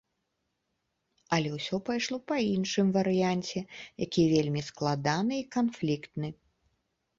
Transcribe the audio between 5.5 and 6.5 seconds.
канфліктны.